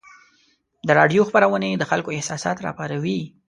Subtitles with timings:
[0.87, 3.19] د راډیو خپرونې د خلکو احساسات راپاروي.